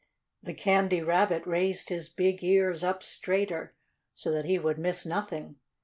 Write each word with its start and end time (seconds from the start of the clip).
The 0.41 0.55
Candy 0.55 0.99
Rabbit 1.03 1.45
raised 1.45 1.89
his 1.89 2.09
big 2.09 2.43
ears 2.43 2.83
up 2.83 3.03
straighter, 3.03 3.75
so 4.15 4.31
that 4.31 4.45
he 4.45 4.57
would 4.57 4.79
miss 4.79 5.05
nothing. 5.05 5.57